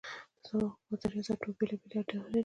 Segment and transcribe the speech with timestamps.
[0.39, 2.39] نظام او حکومت د ریاست دوه بېلابېلې اډانې دي.